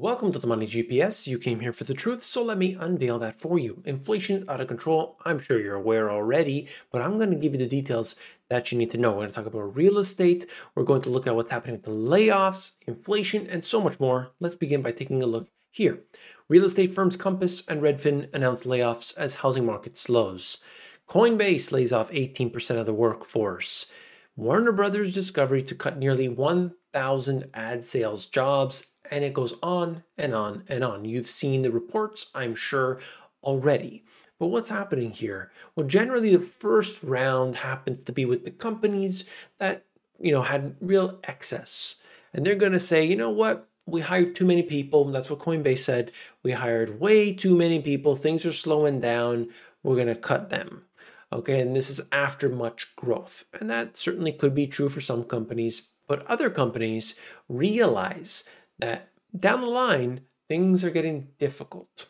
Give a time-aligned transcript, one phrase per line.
[0.00, 1.26] Welcome to the Money GPS.
[1.26, 3.82] You came here for the truth, so let me unveil that for you.
[3.84, 5.18] Inflation is out of control.
[5.26, 8.16] I'm sure you're aware already, but I'm going to give you the details
[8.48, 9.10] that you need to know.
[9.10, 10.48] We're going to talk about real estate.
[10.74, 14.30] We're going to look at what's happening with the layoffs, inflation, and so much more.
[14.40, 16.00] Let's begin by taking a look here.
[16.48, 20.64] Real estate firms Compass and Redfin announced layoffs as housing market slows.
[21.10, 23.92] Coinbase lays off 18% of the workforce.
[24.34, 30.34] Warner Brothers Discovery to cut nearly 1,000 ad sales jobs and it goes on and
[30.34, 31.04] on and on.
[31.04, 33.00] You've seen the reports, I'm sure,
[33.42, 34.04] already.
[34.38, 35.52] But what's happening here?
[35.76, 39.84] Well, generally, the first round happens to be with the companies that
[40.18, 42.00] you know had real excess,
[42.32, 43.68] and they're going to say, you know what?
[43.86, 45.04] We hired too many people.
[45.06, 46.12] That's what Coinbase said.
[46.42, 48.16] We hired way too many people.
[48.16, 49.48] Things are slowing down.
[49.82, 50.84] We're going to cut them.
[51.32, 53.44] Okay, and this is after much growth.
[53.58, 57.14] And that certainly could be true for some companies, but other companies
[57.48, 58.44] realize
[58.80, 62.08] down the line, things are getting difficult.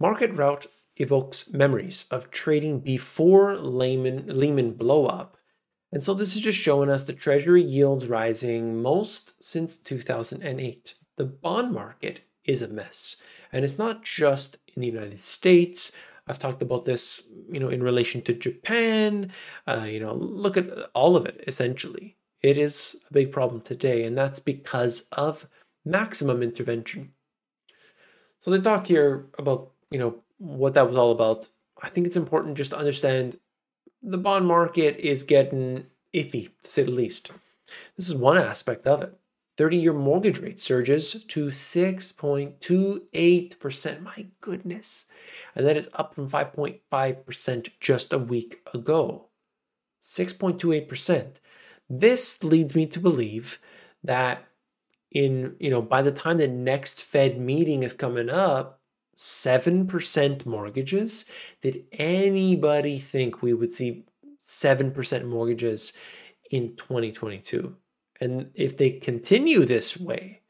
[0.00, 5.36] Market Rout evokes memories of trading before Lehman, Lehman blow up.
[5.90, 10.94] And so this is just showing us the treasury yields rising most since 2008.
[11.16, 13.20] The bond market is a mess.
[13.52, 15.92] And it's not just in the United States.
[16.26, 19.30] I've talked about this, you know, in relation to Japan.
[19.66, 22.16] Uh, you know, look at all of it essentially.
[22.42, 25.48] It is a big problem today, and that's because of
[25.88, 27.12] maximum intervention.
[28.40, 31.48] So they talk here about, you know, what that was all about.
[31.82, 33.38] I think it's important just to understand
[34.02, 37.30] the bond market is getting iffy, to say the least.
[37.96, 39.18] This is one aspect of it.
[39.56, 44.02] 30 year mortgage rate surges to 6.28%.
[44.02, 45.06] My goodness.
[45.56, 49.24] And that is up from 5.5% just a week ago.
[50.00, 51.40] 6.28%.
[51.90, 53.58] This leads me to believe
[54.04, 54.47] that
[55.10, 58.80] in, you know, by the time the next Fed meeting is coming up,
[59.16, 61.24] 7% mortgages.
[61.60, 64.04] Did anybody think we would see
[64.40, 65.92] 7% mortgages
[66.50, 67.76] in 2022?
[68.20, 70.42] And if they continue this way,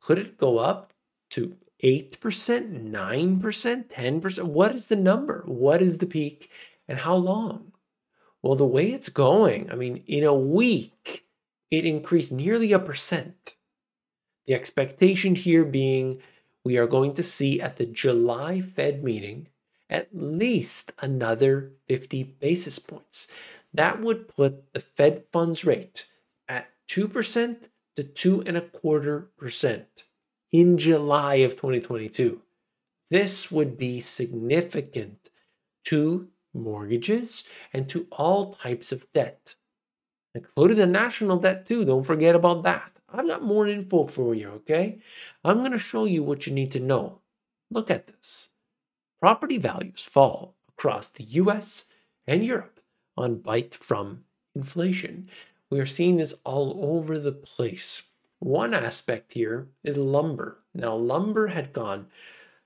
[0.00, 0.92] could it go up
[1.30, 4.42] to 8%, 9%, 10%?
[4.44, 5.42] What is the number?
[5.46, 6.50] What is the peak?
[6.86, 7.72] And how long?
[8.42, 11.26] Well, the way it's going, I mean, in a week,
[11.70, 13.56] it increased nearly a percent.
[14.48, 16.22] The expectation here being
[16.64, 19.48] we are going to see at the July Fed meeting
[19.90, 23.28] at least another 50 basis points.
[23.74, 26.06] That would put the Fed funds rate
[26.48, 30.04] at 2% to two and a quarter percent
[30.50, 32.40] in July of 2022.
[33.10, 35.28] This would be significant
[35.84, 39.56] to mortgages and to all types of debt,
[40.38, 41.84] including the national debt, too.
[41.84, 42.98] Don't forget about that.
[43.12, 44.98] I've got more info for you, okay?
[45.44, 47.20] I'm going to show you what you need to know.
[47.70, 48.54] Look at this.
[49.20, 51.86] Property values fall across the US
[52.26, 52.80] and Europe
[53.16, 55.28] on bite from inflation.
[55.70, 58.04] We are seeing this all over the place.
[58.38, 60.62] One aspect here is lumber.
[60.72, 62.06] Now, lumber had gone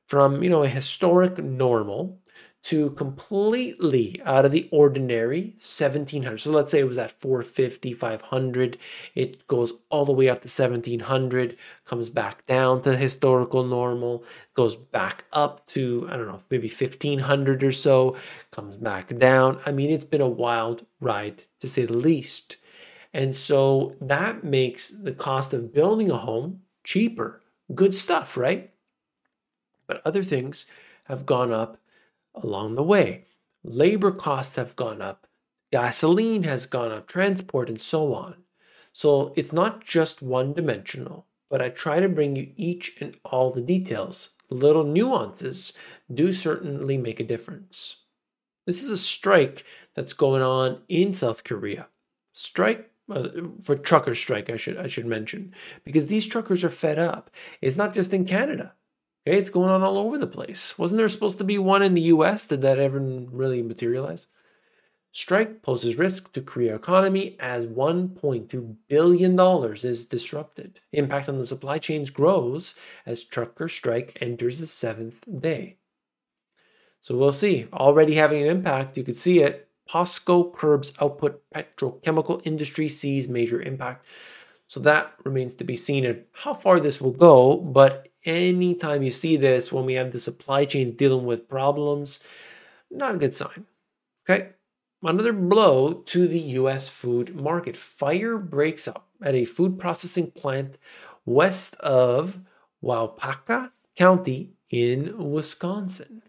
[0.07, 2.21] from, you know, a historic normal
[2.63, 8.79] to completely out of the ordinary 1700 so let's say it was at 450 500
[9.15, 14.25] it goes all the way up to 1700 comes back down to historical normal
[14.55, 18.17] goes back up to i don't know maybe 1500 or so
[18.51, 19.61] comes back down.
[19.67, 22.57] I mean it's been a wild ride to say the least.
[23.13, 27.43] And so that makes the cost of building a home cheaper.
[27.75, 28.71] Good stuff right?
[29.87, 30.67] But other things
[31.05, 31.79] have gone up
[32.35, 33.27] along the way.
[33.65, 35.27] Labor costs have gone up,
[35.71, 38.37] gasoline has gone up, transport, and so on.
[38.93, 43.51] So it's not just one dimensional, but I try to bring you each and all
[43.51, 44.37] the details.
[44.51, 45.73] Little nuances
[46.13, 48.05] do certainly make a difference.
[48.67, 49.65] This is a strike
[49.95, 51.89] that's going on in South Korea.
[52.33, 53.29] Strike uh,
[53.61, 55.55] for trucker strike, I should I should mention,
[55.85, 57.31] because these truckers are fed up.
[57.61, 58.75] It's not just in Canada.
[59.27, 60.77] Okay, it's going on all over the place.
[60.79, 62.47] Wasn't there supposed to be one in the US?
[62.47, 64.27] Did that ever really materialize?
[65.13, 69.39] Strike poses risk to Korea economy as $1.2 billion
[69.85, 70.81] is disrupted.
[70.93, 72.75] Impact on the supply chains grows
[73.05, 75.77] as trucker strike enters the seventh day.
[77.01, 77.69] So we'll see.
[77.75, 79.69] Already having an impact, you could see it.
[79.89, 84.07] POSCO curbs output, petrochemical industry sees major impact.
[84.73, 89.11] So that remains to be seen and how far this will go, but anytime you
[89.11, 92.25] see this when we have the supply chains dealing with problems,
[92.91, 93.67] not a good sign.
[94.25, 94.53] Okay.
[95.03, 97.77] Another blow to the US food market.
[97.77, 100.79] Fire breaks up at a food processing plant
[101.27, 102.41] west of
[102.83, 106.23] Waupaca County in Wisconsin.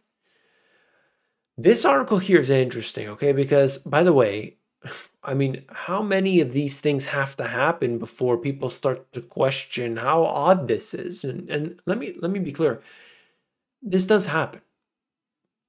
[1.58, 3.32] This article here is interesting, okay?
[3.32, 4.58] Because, by the way,
[5.24, 9.98] I mean, how many of these things have to happen before people start to question
[9.98, 11.24] how odd this is?
[11.24, 12.82] And, and let me let me be clear.
[13.82, 14.62] This does happen.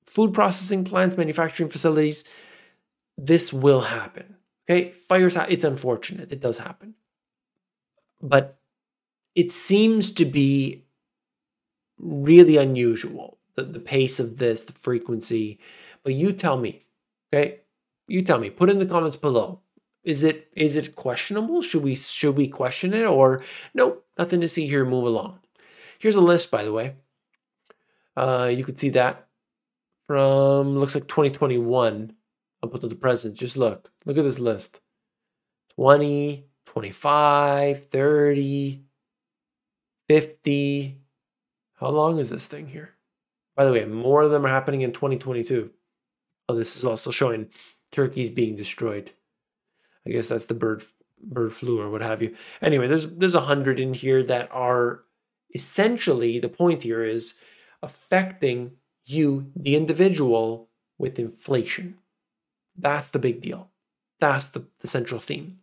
[0.06, 2.24] Food processing plants, manufacturing facilities,
[3.16, 4.36] this will happen.
[4.68, 5.36] Okay, fires.
[5.48, 6.32] It's unfortunate.
[6.32, 6.94] It does happen,
[8.20, 8.58] but
[9.34, 10.84] it seems to be
[11.98, 15.58] really unusual the, the pace of this, the frequency.
[16.02, 16.84] But you tell me,
[17.32, 17.60] okay?
[18.06, 18.50] You tell me.
[18.50, 19.60] Put in the comments below.
[20.02, 21.62] Is it is it questionable?
[21.62, 23.42] Should we should we question it or
[23.72, 24.06] nope?
[24.18, 24.84] Nothing to see here.
[24.84, 25.38] Move along.
[25.98, 26.96] Here's a list, by the way.
[28.16, 29.28] Uh, you could see that
[30.06, 32.14] from looks like 2021
[32.62, 33.34] up until the present.
[33.34, 33.90] Just look.
[34.04, 34.80] Look at this list.
[35.76, 38.84] 20, 25, 30,
[40.08, 40.98] 50.
[41.76, 42.94] How long is this thing here?
[43.56, 45.70] By the way, more of them are happening in 2022.
[46.48, 47.48] Oh, this is also showing
[47.94, 49.12] turkeys being destroyed.
[50.06, 50.82] I guess that's the bird
[51.22, 52.34] bird flu or what have you.
[52.60, 55.04] Anyway, there's there's a hundred in here that are
[55.54, 57.38] essentially the point here is
[57.82, 58.72] affecting
[59.06, 60.68] you, the individual,
[60.98, 61.98] with inflation.
[62.76, 63.70] That's the big deal.
[64.20, 65.60] That's the, the central theme.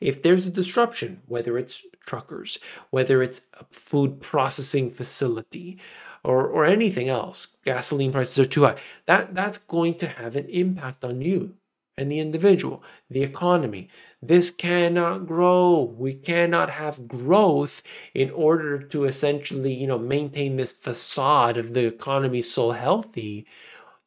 [0.00, 2.58] If there's a disruption, whether it's truckers,
[2.90, 5.78] whether it's a food processing facility,
[6.22, 8.76] or, or anything else, gasoline prices are too high,
[9.06, 11.54] that, that's going to have an impact on you
[11.96, 13.88] and the individual, the economy.
[14.20, 15.94] This cannot grow.
[15.96, 17.82] We cannot have growth
[18.14, 23.46] in order to essentially, you know, maintain this facade of the economy so healthy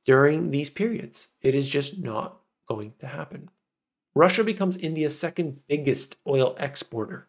[0.06, 1.30] during these periods.
[1.42, 3.50] It is just not going to happen.
[4.16, 7.28] Russia becomes India's second biggest oil exporter.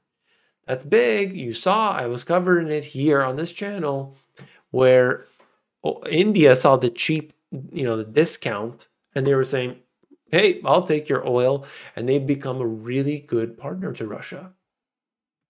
[0.67, 1.37] That's big.
[1.37, 4.17] You saw I was covering it here on this channel
[4.71, 5.27] where
[5.85, 9.77] oh, India saw the cheap, you know, the discount and they were saying,
[10.31, 11.65] hey, I'll take your oil.
[11.97, 14.51] And they've become a really good partner to Russia.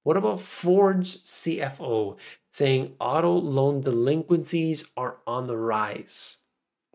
[0.02, 2.16] What about Ford's CFO
[2.50, 6.38] saying auto loan delinquencies are on the rise?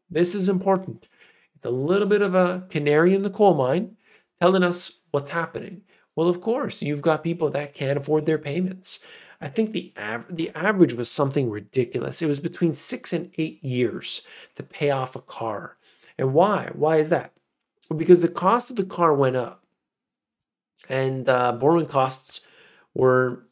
[0.09, 1.07] This is important.
[1.55, 3.97] It's a little bit of a canary in the coal mine
[4.41, 5.81] telling us what's happening.
[6.15, 9.03] Well, of course, you've got people that can't afford their payments.
[9.41, 12.21] I think the av- the average was something ridiculous.
[12.21, 14.25] It was between six and eight years
[14.55, 15.77] to pay off a car.
[16.17, 16.69] And why?
[16.73, 17.33] Why is that?
[17.95, 19.63] Because the cost of the car went up
[20.89, 22.45] and uh, borrowing costs
[22.93, 23.45] were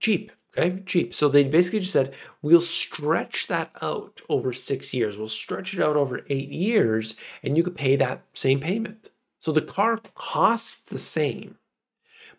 [0.00, 0.32] cheap.
[0.56, 1.14] Okay, cheap.
[1.14, 2.12] So they basically just said,
[2.42, 5.16] we'll stretch that out over six years.
[5.16, 9.10] We'll stretch it out over eight years, and you could pay that same payment.
[9.38, 11.58] So the car costs the same,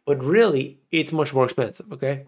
[0.05, 1.91] but really it's much more expensive.
[1.93, 2.25] Okay.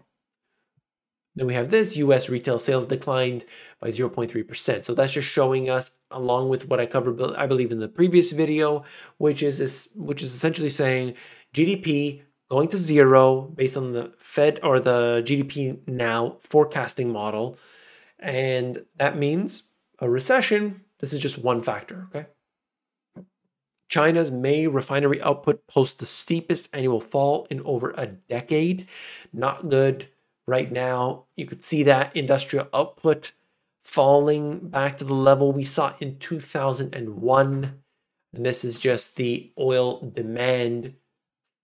[1.36, 3.44] Then we have this US retail sales declined
[3.80, 4.84] by 0.3%.
[4.84, 8.30] So that's just showing us, along with what I covered, I believe, in the previous
[8.30, 8.84] video,
[9.18, 11.14] which is this, which is essentially saying
[11.52, 17.58] GDP going to zero based on the Fed or the GDP now forecasting model.
[18.20, 20.82] And that means a recession.
[21.00, 22.26] This is just one factor, okay?
[23.88, 28.88] China's May refinery output posts the steepest annual fall in over a decade.
[29.32, 30.08] Not good
[30.46, 31.24] right now.
[31.36, 33.32] You could see that industrial output
[33.80, 37.82] falling back to the level we saw in 2001.
[38.32, 40.94] And this is just the oil demand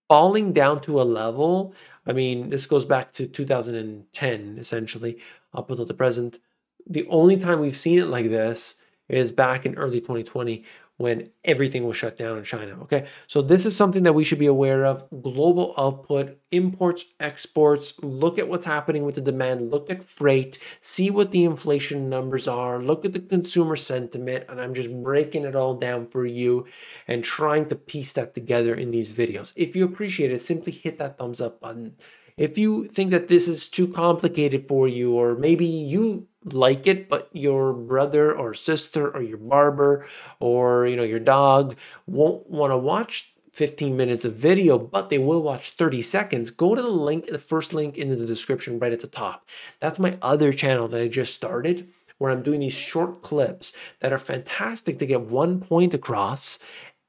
[0.07, 1.73] falling down to a level.
[2.05, 5.19] I mean, this goes back to 2010, essentially,
[5.53, 6.39] up until the present.
[6.87, 8.80] The only time we've seen it like this
[9.11, 10.63] is back in early 2020
[10.97, 12.79] when everything was shut down in China.
[12.83, 15.07] Okay, so this is something that we should be aware of.
[15.23, 18.01] Global output, imports, exports.
[18.03, 19.71] Look at what's happening with the demand.
[19.71, 20.59] Look at freight.
[20.79, 22.79] See what the inflation numbers are.
[22.79, 24.45] Look at the consumer sentiment.
[24.47, 26.67] And I'm just breaking it all down for you
[27.07, 29.53] and trying to piece that together in these videos.
[29.55, 31.95] If you appreciate it, simply hit that thumbs up button.
[32.37, 37.09] If you think that this is too complicated for you, or maybe you like it,
[37.09, 40.07] but your brother or sister or your barber
[40.39, 45.17] or you know your dog won't want to watch 15 minutes of video, but they
[45.17, 48.93] will watch 30 seconds, go to the link, the first link in the description right
[48.93, 49.47] at the top.
[49.79, 54.13] That's my other channel that I just started where I'm doing these short clips that
[54.13, 56.59] are fantastic to get one point across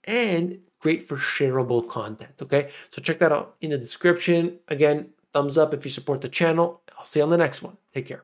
[0.05, 2.33] and great for shareable content.
[2.43, 4.59] Okay, so check that out in the description.
[4.69, 6.83] Again, thumbs up if you support the channel.
[6.99, 7.77] I'll see you on the next one.
[7.95, 8.21] Take care.